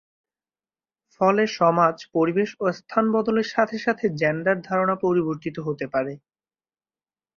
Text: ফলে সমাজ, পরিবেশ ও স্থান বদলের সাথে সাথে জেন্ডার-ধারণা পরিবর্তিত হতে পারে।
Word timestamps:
ফলে 1.21 1.43
সমাজ, 1.57 1.95
পরিবেশ 2.15 2.49
ও 2.59 2.75
স্থান 2.79 3.05
বদলের 3.15 3.47
সাথে 3.47 3.77
সাথে 3.85 4.05
জেন্ডার-ধারণা 4.19 4.95
পরিবর্তিত 5.03 5.55
হতে 5.67 5.85
পারে। 5.93 6.13